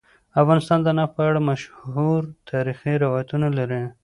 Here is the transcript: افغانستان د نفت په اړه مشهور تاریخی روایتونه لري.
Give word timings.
افغانستان 0.41 0.79
د 0.83 0.87
نفت 0.97 1.13
په 1.17 1.21
اړه 1.29 1.39
مشهور 1.49 2.21
تاریخی 2.49 2.93
روایتونه 3.05 3.47
لري. 3.57 3.83